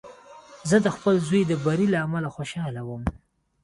زه 0.69 0.77
د 0.85 0.87
خپل 0.95 1.15
زوی 1.27 1.41
د 1.47 1.53
بري 1.65 1.87
له 1.93 1.97
امله 2.05 2.29
خوشحاله 2.35 2.81
وم. 2.85 3.03